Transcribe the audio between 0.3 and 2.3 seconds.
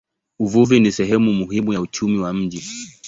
Uvuvi ni sehemu muhimu ya uchumi